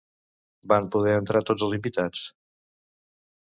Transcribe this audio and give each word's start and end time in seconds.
Van 0.71 0.87
poder 0.95 1.13
entrar 1.17 1.43
tots 1.51 1.67
els 1.67 1.77
invitats? 1.79 2.25